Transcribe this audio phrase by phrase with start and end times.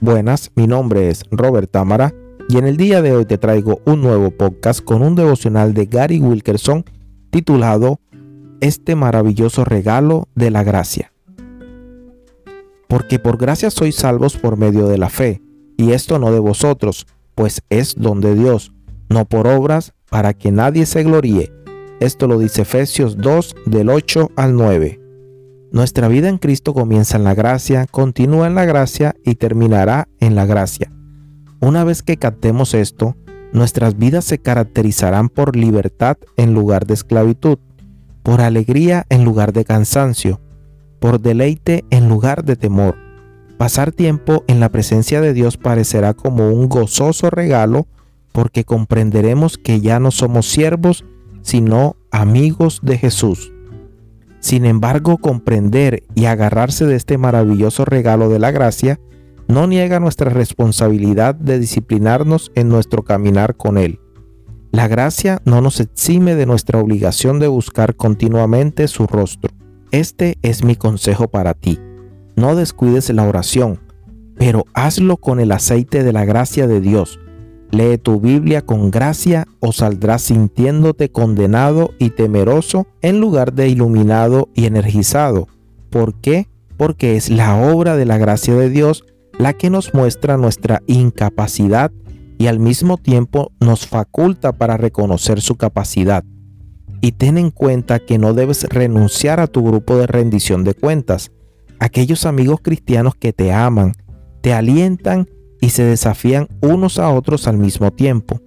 [0.00, 2.14] Buenas, mi nombre es Robert Támara
[2.48, 5.86] y en el día de hoy te traigo un nuevo podcast con un devocional de
[5.86, 6.84] Gary Wilkerson
[7.30, 7.98] titulado
[8.60, 11.12] Este maravilloso regalo de la gracia.
[12.86, 15.42] Porque por gracia sois salvos por medio de la fe,
[15.76, 18.72] y esto no de vosotros, pues es don de Dios,
[19.08, 21.52] no por obras, para que nadie se gloríe.
[21.98, 25.07] Esto lo dice Efesios 2 del 8 al 9.
[25.70, 30.34] Nuestra vida en Cristo comienza en la gracia, continúa en la gracia y terminará en
[30.34, 30.90] la gracia.
[31.60, 33.16] Una vez que captemos esto,
[33.52, 37.58] nuestras vidas se caracterizarán por libertad en lugar de esclavitud,
[38.22, 40.40] por alegría en lugar de cansancio,
[41.00, 42.96] por deleite en lugar de temor.
[43.58, 47.88] Pasar tiempo en la presencia de Dios parecerá como un gozoso regalo
[48.32, 51.04] porque comprenderemos que ya no somos siervos,
[51.42, 53.52] sino amigos de Jesús.
[54.40, 59.00] Sin embargo, comprender y agarrarse de este maravilloso regalo de la gracia
[59.48, 64.00] no niega nuestra responsabilidad de disciplinarnos en nuestro caminar con Él.
[64.70, 69.50] La gracia no nos exime de nuestra obligación de buscar continuamente su rostro.
[69.90, 71.80] Este es mi consejo para ti.
[72.36, 73.80] No descuides la oración,
[74.36, 77.18] pero hazlo con el aceite de la gracia de Dios
[77.70, 84.48] Lee tu Biblia con gracia o saldrás sintiéndote condenado y temeroso en lugar de iluminado
[84.54, 85.48] y energizado.
[85.90, 86.48] ¿Por qué?
[86.76, 89.04] Porque es la obra de la gracia de Dios
[89.38, 91.92] la que nos muestra nuestra incapacidad
[92.38, 96.24] y al mismo tiempo nos faculta para reconocer su capacidad.
[97.00, 101.30] Y ten en cuenta que no debes renunciar a tu grupo de rendición de cuentas,
[101.78, 103.92] aquellos amigos cristianos que te aman,
[104.40, 105.28] te alientan
[105.60, 108.40] y se desafían unos a otros al mismo tiempo.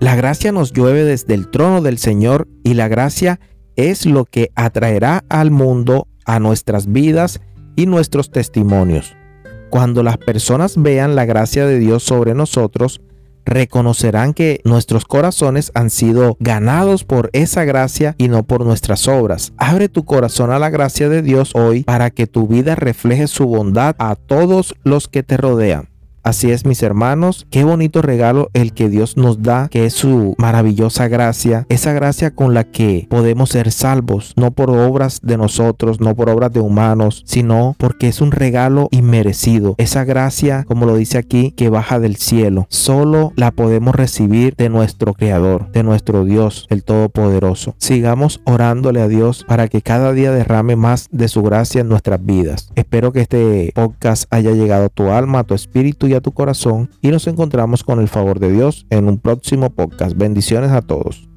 [0.00, 3.40] La gracia nos llueve desde el trono del Señor y la gracia
[3.76, 7.40] es lo que atraerá al mundo a nuestras vidas
[7.76, 9.14] y nuestros testimonios.
[9.70, 13.00] Cuando las personas vean la gracia de Dios sobre nosotros,
[13.44, 19.52] reconocerán que nuestros corazones han sido ganados por esa gracia y no por nuestras obras.
[19.58, 23.46] Abre tu corazón a la gracia de Dios hoy para que tu vida refleje su
[23.46, 25.89] bondad a todos los que te rodean.
[26.22, 30.34] Así es, mis hermanos, qué bonito regalo el que Dios nos da, que es su
[30.36, 36.00] maravillosa gracia, esa gracia con la que podemos ser salvos, no por obras de nosotros,
[36.00, 39.74] no por obras de humanos, sino porque es un regalo inmerecido.
[39.78, 44.68] Esa gracia, como lo dice aquí, que baja del cielo, solo la podemos recibir de
[44.68, 47.74] nuestro Creador, de nuestro Dios, el Todopoderoso.
[47.78, 52.22] Sigamos orándole a Dios para que cada día derrame más de su gracia en nuestras
[52.22, 52.70] vidas.
[52.74, 56.90] Espero que este podcast haya llegado a tu alma, a tu espíritu a tu corazón
[57.00, 60.16] y nos encontramos con el favor de Dios en un próximo podcast.
[60.16, 61.29] Bendiciones a todos.